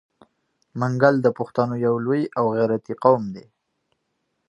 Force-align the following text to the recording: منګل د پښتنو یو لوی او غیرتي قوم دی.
منګل 0.79 1.15
د 1.21 1.27
پښتنو 1.37 1.75
یو 1.85 1.95
لوی 2.05 2.23
او 2.37 2.45
غیرتي 2.55 2.93
قوم 3.03 3.23
دی. 3.35 3.45